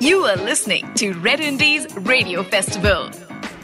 [0.00, 3.10] You are listening to Red Indies Radio Festival,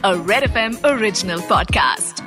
[0.03, 2.19] a Red FM original podcast.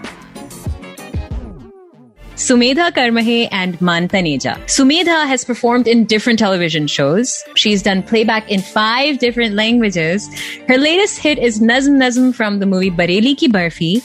[2.34, 4.54] Sumedha Karmahe and Mantaneja.
[4.64, 7.44] Sumedha has performed in different television shows.
[7.54, 10.26] She's done playback in five different languages.
[10.68, 14.02] Her latest hit is Nazm Nazm from the movie Bareli Ki Barfi.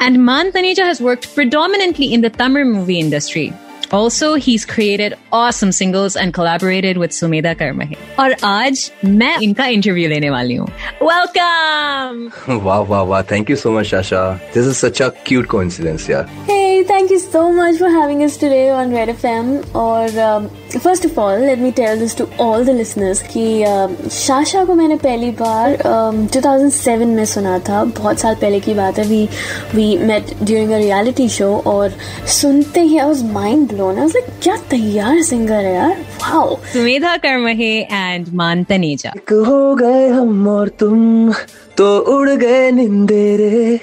[0.00, 3.54] And Mantaneja has worked predominantly in the Tamil movie industry.
[3.93, 7.97] Also, he's created awesome singles and collaborated with Sumedha Karmahe.
[8.19, 10.67] और आज मैं इनका interview लेने वाली हूँ
[11.03, 12.29] welcome
[12.67, 13.21] Wow, wow, wow.
[13.31, 14.21] Thank you so much, Shasha.
[14.53, 16.29] This is such a cute coincidence, yeah.
[16.47, 19.51] Hey, thank you so much for having us today on Red FM.
[19.83, 24.10] और um, first of all let me tell this to all the listeners कि um,
[24.10, 28.98] Shashaa को मैंने पहली बार um, 2007 में सुना था। बहुत साल पहले की बात
[28.98, 29.28] है। We
[29.74, 31.94] we met during a reality show और
[32.26, 37.16] सुनते ही I was mind blown I like क्या तैयार सिंगर है यार। वाओ सुमेधा
[37.16, 41.32] कर्महे एंड मान तनेजा हो गए हम और तुम
[41.76, 43.80] तो उड़ गए निंदेरे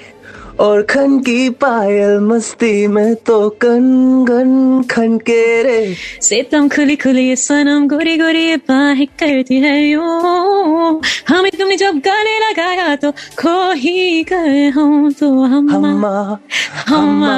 [0.60, 7.28] और खन की पायल मस्ती में तो कन गन खन के रे। सितम खुली खुली
[7.28, 13.10] ये सनम गोरी गोरी ये बाहें करती है यूँ। हमें तुमने जब गाने लगाया तो
[13.38, 16.38] खो ही गए हम तो हम हम्मा
[16.88, 17.34] हम्मा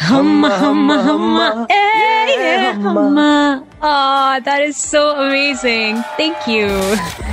[0.00, 1.82] हम्मा हम्मा हम्मा ए
[2.30, 3.30] ये हम्मा
[3.86, 5.96] Oh, that is so amazing.
[6.16, 6.68] Thank you.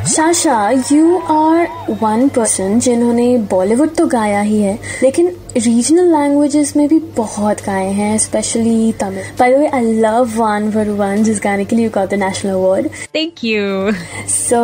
[0.08, 0.56] Shashaa
[0.92, 1.68] you are
[2.02, 7.92] one person जिन्होंने बॉलीवुड तो गाया ही है लेकिन रीजनल लैंग्वेजेस में भी बहुत गाए
[7.92, 11.92] हैं specially Tamil by the way I love Vaan Varuvaan जिस गाने के लिए you
[11.96, 13.96] got the national award Thank you.
[14.30, 14.62] So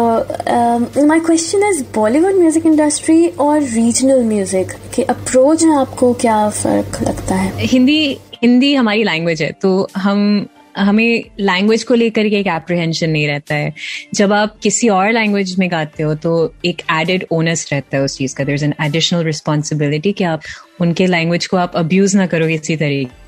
[1.07, 7.01] my question is Bollywood music industry और रीजनल म्यूज़िक के अप्रोच में आपको क्या फ़र्क
[7.07, 7.99] लगता है हिंदी
[8.43, 10.29] हिंदी हमारी लैंग्वेज है तो हम
[10.77, 13.73] हमें लैंग्वेज को लेकर के एक एप्रिहेंशन नहीं रहता है।
[14.13, 18.17] जब आप किसी और लैंग्वेज में गाते हो तो एक एडेड ओनस रहता है उस
[18.17, 20.41] चीज़ का। There is an additional responsibility कि आप
[20.81, 23.25] उनके लैंग्वेज को आप अब्यूज ना करो इसी तरीके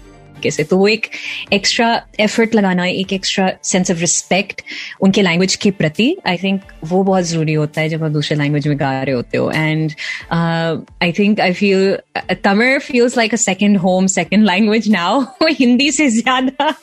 [0.48, 1.08] से तो वो एक
[1.54, 1.90] एक्स्ट्रा
[2.20, 4.62] एफर्ट लगाना एक एक्स्ट्रा सेंस ऑफ़ रिस्पेक्ट
[5.02, 8.68] उनके लैंग्वेज के प्रति आई थिंक वो बहुत ज़रूरी होता है जब आप दूसरे लैंग्वेज
[8.68, 9.92] में गा रहे होते हो and
[10.32, 11.98] I think I feel
[12.44, 16.76] Tamil feels like a second home second language now Hindi से ज़्यादा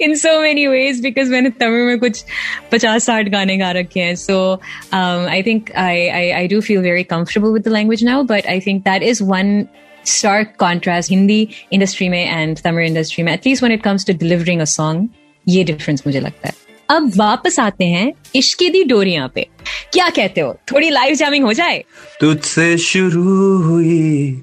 [0.00, 2.24] in so many ways because मैंने तमिल में कुछ
[2.72, 4.58] पचास साठ गाने गा रखे हैं so
[4.92, 8.48] um, I think I, I I do feel very comfortable with the language now but
[8.48, 9.68] I think that is one
[10.06, 11.40] stark contrast Hindi
[11.72, 15.08] industry में and Tamil industry में at least when it comes to delivering a song
[15.46, 16.54] ये difference मुझे लगता है
[16.90, 19.46] अब वापस आते हैं इश्क दी डोरियाँ पे
[19.92, 21.82] क्या कहते हो थोड़ी लाइव जैमिंग हो जाए
[22.20, 24.42] तुझसे शुरू हुई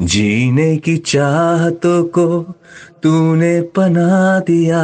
[0.00, 2.26] जीने की चाहतों को
[3.02, 4.82] तूने पना दिया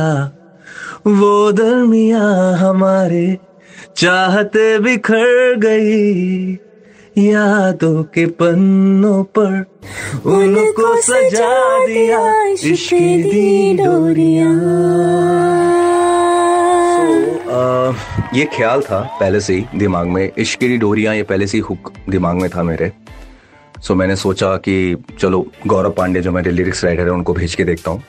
[1.07, 2.23] वो दरमिया
[2.61, 3.27] हमारे
[3.97, 6.66] चाहते बिखर गई
[7.19, 9.53] यादों के पन्नों पर
[10.27, 14.53] उनको सजा दिया इश्क दी डोरियाँ।
[18.35, 21.61] ये ख्याल था पहले से ही दिमाग में इश्क की डोरियाँ ये पहले से ही
[21.61, 22.93] हुक दिमाग में था मेरे।
[23.83, 27.65] सो मैंने सोचा कि चलो गौरव पांडे जो मेरे लिरिक्स राइटर है उनको भेज के
[27.65, 28.03] देखता हूँ।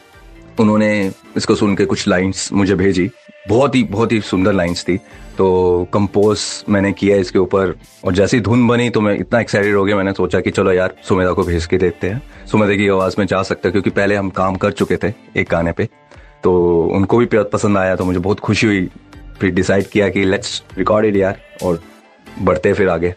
[0.60, 3.10] उन्होंने इसको सुन के कुछ लाइंस मुझे भेजी।
[3.50, 4.98] बहुत ही बहुत ही सुंदर लाइंस थी।
[5.38, 7.74] तो कंपोज मैंने किया इसके ऊपर।
[8.06, 10.96] और जैसी धुन बनी तो मैं इतना एक्साइटेड हो गया। मैंने सोचा कि चलो यार,
[11.04, 12.22] सुमेधा को भेज के देखते हैं।
[12.52, 15.72] सुमेधा की आवाज़ में जा सकता, क्योंकि पहले हम काम कर चुके थे एक गाने
[15.72, 15.90] पे।
[16.44, 18.90] तो उनको भी पसंद आया तो मुझे बहुत खुशी हुई।
[19.40, 21.82] फिर डिसाइड किया कि लेट्स रिकॉर्ड इट यार, और
[22.42, 23.14] बढ़ते फिर आगे।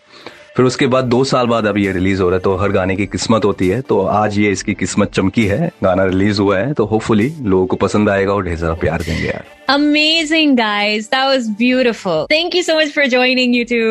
[0.57, 2.97] फिर उसके बाद दो साल बाद अब ये रिलीज़ हो रहा है तो हर गाने
[2.97, 6.73] की किस्मत होती है। तो आज ये इसकी किस्मत चमकी है गाना रिलीज़ हुआ है
[6.73, 11.27] तो होपफुली लोगों को पसंद आएगा और ढेर सारा प्यार देंगे यार। Amazing guys that
[11.27, 13.83] was beautiful thank you so much for joining you two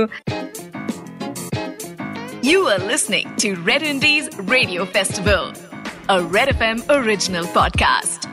[2.50, 5.52] you are listening to Red Indies Radio Festival
[6.10, 8.29] a Red FM original podcast